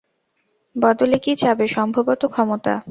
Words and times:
বদলে 0.75 1.17
কি 1.17 1.31
চাবে, 1.35 1.65
সম্ভবত, 1.67 2.21
ক্ষমতা? 2.27 2.73